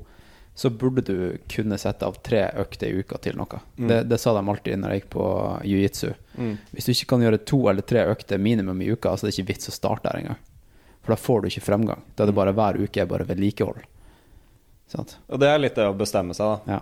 [0.55, 3.59] så burde du kunne sette av tre økter i uka til noe.
[3.77, 3.87] Mm.
[3.89, 5.27] Det, det sa de alltid når jeg gikk på
[5.65, 6.11] jiu-jitsu.
[6.37, 6.51] Mm.
[6.71, 9.37] Hvis du ikke kan gjøre to eller tre økter minimum i uka, så er det
[9.39, 10.37] ikke vits å starte der engang.
[11.03, 12.03] For da får du ikke fremgang.
[12.15, 13.81] Da er det bare hver uke er bare vedlikehold.
[14.93, 15.17] Sant?
[15.27, 16.77] Og det er litt det å bestemme seg, da.
[16.77, 16.81] Ja.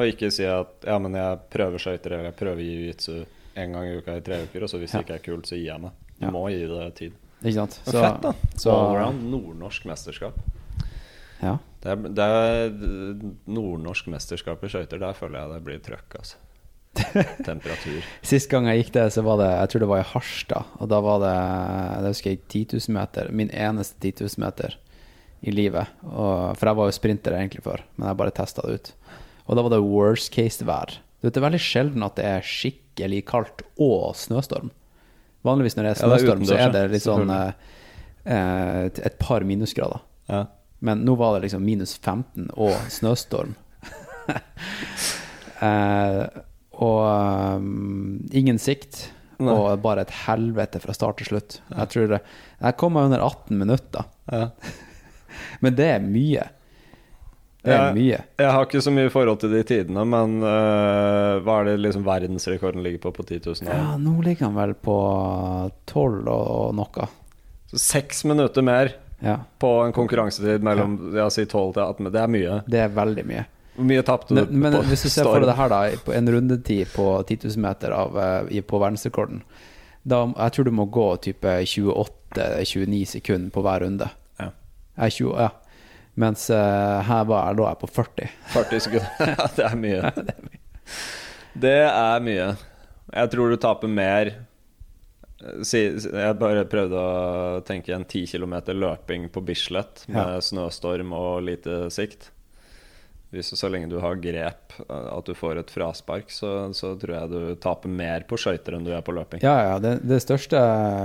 [0.00, 3.16] Og ikke si at ja, men jeg prøver skøyter eller jeg prøver jiu-jitsu
[3.60, 5.00] en gang i uka i tre uker, og så hvis Ja.
[5.02, 5.90] det ikke er kult, så gir jeg meg.
[6.20, 6.30] Du Ja.
[6.30, 7.12] må gi det tid.
[7.42, 7.80] Ikke sant?
[7.84, 8.32] Så, fett, da.
[8.56, 10.34] så- Allround nordnorsk mesterskap.
[11.40, 11.56] Ja.
[11.80, 12.70] Det er, det er
[13.48, 15.00] nordnorsk mesterskap i skøyter.
[15.00, 16.40] Der føler jeg det blir trøkk, altså.
[17.46, 18.02] Temperatur.
[18.26, 20.72] Sist gang jeg gikk det, så var det Jeg tror det var i Harstad.
[20.82, 23.30] Og da var det Jeg husker jeg 10 000 meter.
[23.30, 24.76] Min eneste 10 000 meter
[25.40, 25.88] i livet.
[26.04, 28.90] Og, for jeg var jo sprinter egentlig før, men jeg bare testa det ut.
[29.46, 30.98] Og da var det worst case-vær.
[31.24, 34.68] Det er veldig sjelden at det er skikkelig kaldt og snøstorm.
[35.46, 39.16] Vanligvis når det er Ja, det er snøstorm, så er det litt sånn eh, et
[39.22, 40.04] par minusgrader.
[40.28, 40.44] Ja.
[40.80, 43.54] Men nå var det liksom minus 15 og snøstorm.
[45.66, 46.22] eh,
[46.80, 47.00] og
[47.60, 49.10] um, ingen sikt.
[49.40, 49.52] Nei.
[49.56, 51.58] Og bare et helvete fra start til slutt.
[51.72, 52.22] Jeg tror det,
[52.60, 54.08] Jeg kom meg under 18 minutter.
[54.32, 54.48] Ja.
[55.64, 56.48] Men det er mye.
[57.60, 58.18] Det er jeg, mye.
[58.40, 62.06] Jeg har ikke så mye forhold til de tidene, men uh, hva er det liksom
[62.06, 63.68] verdensrekorden ligger på på 10 000?
[63.68, 64.96] Ja, nå ligger han vel på
[65.92, 67.08] 12 og noe.
[67.68, 72.12] Så seks minutter mer Ja, på en konkurransetid mellom ja, si 12 til 18.
[72.12, 72.60] Det er mye.
[72.66, 73.46] det er veldig mye.
[73.74, 76.14] Hvor mye tapte du Men, på hvis du ser for deg det her, da, på
[76.16, 79.42] en rundetid på 10 000 meter av, eh, på verdensrekorden
[80.02, 84.08] da, Jeg tror du må gå type 28-29 sekunder på hver runde.
[84.40, 84.50] Ja.
[84.96, 85.50] Jeg er 20, ja.
[86.20, 88.30] Mens eh, her var, lå jeg på 40.
[88.56, 89.34] 40 sekunder.
[89.56, 90.12] Det er mye.
[91.60, 92.48] Det er mye.
[93.10, 94.32] Jeg tror du taper mer
[95.40, 100.40] Jeg bare prøvde å tenke en 10 km løping på Bislett med Ja.
[100.44, 102.30] snøstorm og lite sikt.
[103.30, 107.30] Hvis, så lenge du har grep, at du får et fraspark, så, så tror jeg
[107.30, 109.40] du taper mer på skøyter enn du gjør på løping.
[109.46, 109.76] Ja, ja.
[109.78, 110.58] Det, det største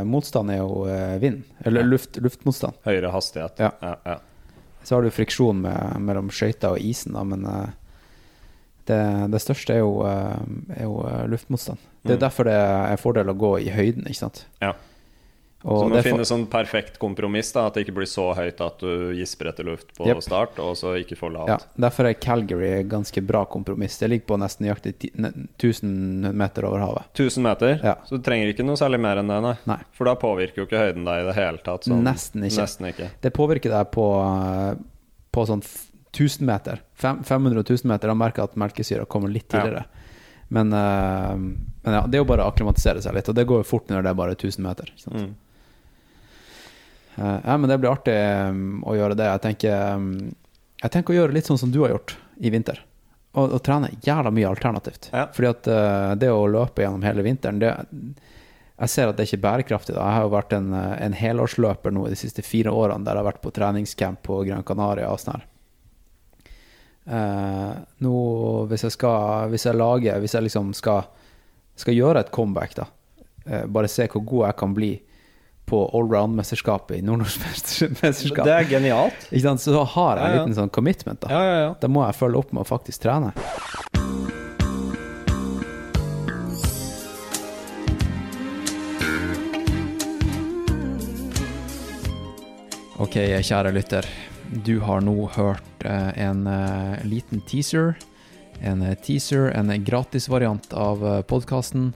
[0.09, 1.43] motstand er jo eh, vind.
[1.63, 2.79] Eller luft, luftmotstand.
[2.87, 3.61] Høyere hastighet.
[3.61, 3.69] Ja.
[3.81, 4.17] Ja, ja.
[4.83, 7.69] Så har du friksjon med, mellom skøyta og isen, da, men eh,
[8.85, 11.77] det, det største er jo, eh, er jo eh, luftmotstand.
[12.05, 12.25] Det er Mm.
[12.27, 14.45] derfor det er fordel å gå i høyden, ikke sant.
[14.61, 14.73] Ja.
[15.65, 18.59] Og så må for- finne sånn perfekt kompromiss, da at det ikke blir så høyt
[18.61, 20.21] at du gisper etter luft på yep.
[20.21, 21.47] start, og så ikke for lavt.
[21.49, 23.97] Ja, derfor er Calgary ganske bra kompromiss.
[23.97, 25.11] Det ligger på nesten nøyaktig ti-
[25.57, 27.03] 1000 meter over havet.
[27.15, 27.95] 1000 meter, Ja.
[28.05, 29.55] så du trenger ikke noe særlig mer enn det, nei.
[29.65, 29.79] Nei.
[29.91, 31.81] For da påvirker jo ikke høyden deg i det hele tatt.
[31.89, 32.61] sånn- Nesten ikke.
[32.61, 33.09] Nesten ikke.
[33.21, 34.75] Det påvirker deg på, eh,
[35.33, 35.63] på sånn
[36.15, 36.81] 1000 meter.
[36.95, 38.11] 500 og 1000 meter.
[38.11, 39.61] Da merker jeg at melkesyra kommer litt Ja.
[39.61, 39.85] tidligere.
[40.47, 43.63] Men, uh, men ja, det er jo bare å akklimatisere seg litt, og det går
[43.63, 44.91] jo fort når det er bare 1000 meter.
[45.01, 45.15] Sant?
[45.15, 45.33] Mm.
[47.17, 48.15] Uh, ja, men det blir artig
[48.49, 49.29] um, å gjøre det.
[49.31, 50.11] Jeg tenker, um,
[50.83, 52.81] jeg tenker å gjøre litt sånn som du har gjort i vinter.
[53.35, 55.09] Og, og trene jævla mye alternativt.
[55.15, 55.25] Ja.
[55.35, 57.73] Fordi at uh, det å løpe gjennom hele vinteren det,
[58.75, 59.95] Jeg ser at det er ikke bærekraftig.
[59.95, 60.03] Da.
[60.03, 63.29] Jeg har jo vært en, en helårsløper nå de siste fire årene der jeg har
[63.31, 65.45] vært på treningscamp på Gran Canaria og sånn her.
[67.05, 68.13] Eh, nå,
[68.71, 71.03] hvis jeg skal Hvis jeg lager Hvis jeg liksom skal,
[71.77, 72.87] skal gjøre et comeback, da
[73.45, 74.89] eh, Bare se hvor god jeg kan bli
[75.65, 77.41] på allround-mesterskapet i Nord-Norsk.
[78.45, 79.23] Det er genialt.
[79.31, 79.63] Ikke sant?
[79.63, 80.43] Så har jeg en Ja, ja.
[80.43, 81.21] liten sånn commitment.
[81.23, 81.71] Da Ja, ja, ja.
[81.81, 83.31] Da må jeg følge opp med å faktisk trene.
[93.01, 94.07] Ok, kjære lytter.
[94.51, 97.95] Du har nå hørt eh, en eh, liten teaser.
[98.61, 101.93] En eh, teaser, en gratisvariant av podkasten.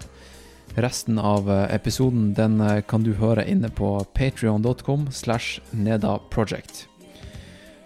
[0.76, 6.86] Resten av episoden den kan du høre inne på patrion.com slash nedaproject.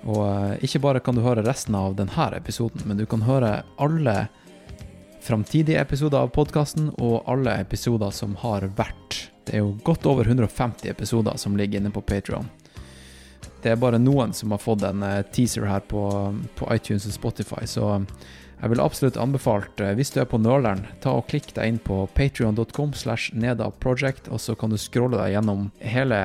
[0.03, 4.27] Og ikke bare kan du høre resten av denne episoden, men du kan høre alle
[5.23, 9.29] framtidige episoder av podkasten og alle episoder som har vært.
[9.47, 12.51] Det er jo godt over 150 episoder som ligger inne på Patreon.
[13.63, 16.03] Det er bare noen som har fått en eh, teaser her på,
[16.57, 17.99] på iTunes og Spotify, så
[18.63, 21.79] jeg vil absolutt anbefalt, eh, hvis du er på nøleren, ta og klikk deg inn
[21.83, 26.19] på patrion.com slash nedaproject, og så kan du scrolle deg gjennom hele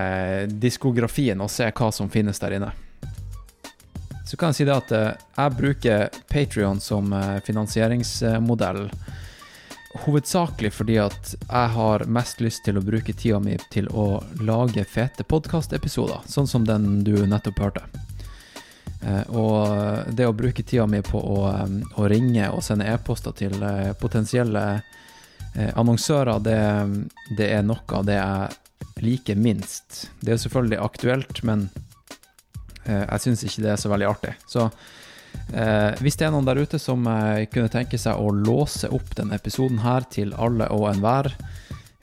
[0.51, 2.71] diskografien og se hva som finnes der inne.
[4.29, 7.11] Så kan jeg si det at eh, jeg bruker Patrion som
[7.47, 8.85] finansieringsmodell
[10.05, 14.85] hovedsakelig fordi at jeg har mest lyst til å bruke tida mi til å lage
[14.89, 17.87] fete podkastepisoder, sånn som den du nettopp hørte.
[19.01, 21.41] Eh, og det å bruke tida mi på å,
[21.95, 24.65] å ringe og sende e-poster til eh, potensielle
[25.55, 26.61] eh, annonsører, det,
[27.39, 30.09] det er noe av det jeg liker minst.
[30.21, 31.69] Det er selvfølgelig aktuelt, men
[32.89, 34.31] jeg syns ikke det er så veldig artig.
[34.49, 34.63] Så
[35.49, 39.15] Eh, hvis det er noen der ute som eh, kunne tenke seg å låse opp
[39.17, 41.33] denne episoden her til alle og enhver,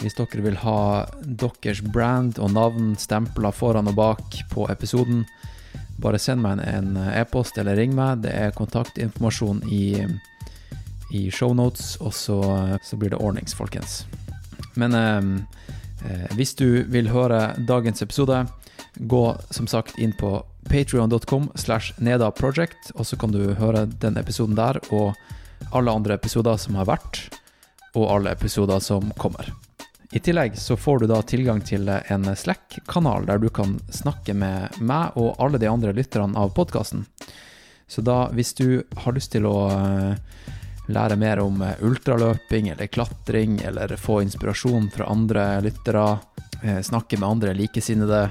[0.01, 0.79] hvis dere vil ha
[1.23, 5.23] deres brand og navn stempla foran og bak på episoden,
[6.01, 8.25] bare send meg en e-post eller ring meg.
[8.25, 10.03] Det er kontaktinformasjon i,
[11.15, 12.41] i shownotes, og så,
[12.83, 14.03] så blir det ordnings, folkens.
[14.75, 15.21] Men eh,
[16.09, 18.43] eh, hvis du vil høre dagens episode,
[18.95, 20.37] gå som sagt inn på
[20.69, 25.13] patrion.com slash nedaproject, og så kan du høre den episoden der og
[25.71, 27.21] alle andre episoder som har vært,
[27.95, 29.51] og alle episoder som kommer.
[30.15, 34.77] I tillegg så får du da tilgang til en Slack-kanal der du kan snakke med
[34.79, 37.05] meg og alle de andre lytterne av podkasten.
[37.87, 40.15] Så da, hvis du har lyst til å eh,
[40.87, 46.05] lære mer om eh, ultraløping eller klatring, eller få inspirasjon fra andre lyttere,
[46.63, 48.29] eh, snakke med andre likesinnede,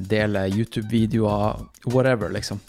[0.00, 2.60] dele YouTube-videoer, whatever, liksom.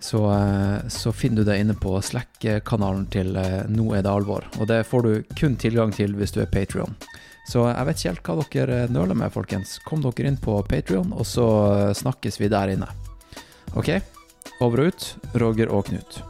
[0.00, 4.46] Så, eh, så finner du det inne på Slack-kanalen til eh, Nå er det alvor.
[4.58, 6.94] Og det får du kun tilgang til hvis du er Patrion.
[7.48, 9.78] Så jeg vet ikke helt hva dere eh, nøler med, folkens.
[9.88, 12.90] Kom dere inn på Patrion, og så eh, snakkes vi der inne.
[13.74, 13.96] OK?
[14.62, 16.22] Over og ut, Roger og Knut.